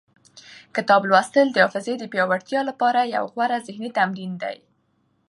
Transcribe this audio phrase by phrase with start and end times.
[0.75, 4.57] کتاب لوستل د حافظې د پیاوړتیا لپاره یو غوره ذهني تمرین دی.